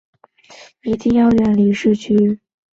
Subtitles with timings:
[0.81, 2.39] 一定要远离市区